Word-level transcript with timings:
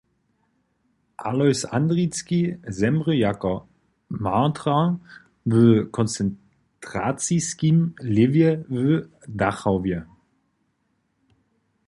Alojs 1.17 1.65
Andricki 1.65 2.39
zemrě 2.77 3.17
jako 3.17 3.51
martrar 4.09 4.89
w 5.45 5.59
koncentraciskim 5.97 7.77
lěwje 8.15 8.49
w 8.69 9.07
Dachauwje. 9.39 9.99